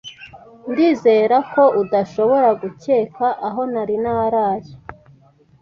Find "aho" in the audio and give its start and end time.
3.47-3.61